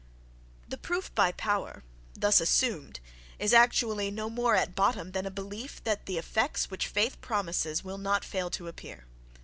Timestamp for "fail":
8.25-8.49